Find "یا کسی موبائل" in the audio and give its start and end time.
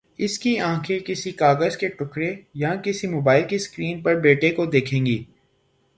2.53-3.43